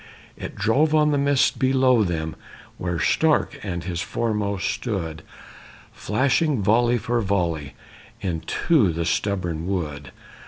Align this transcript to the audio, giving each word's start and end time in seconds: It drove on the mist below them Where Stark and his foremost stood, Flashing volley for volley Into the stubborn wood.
It 0.35 0.55
drove 0.55 0.95
on 0.95 1.11
the 1.11 1.19
mist 1.19 1.59
below 1.59 2.03
them 2.03 2.35
Where 2.79 2.97
Stark 2.97 3.59
and 3.61 3.83
his 3.83 4.01
foremost 4.01 4.67
stood, 4.67 5.21
Flashing 5.93 6.63
volley 6.63 6.97
for 6.97 7.21
volley 7.21 7.75
Into 8.19 8.91
the 8.91 9.05
stubborn 9.05 9.67
wood. 9.67 10.11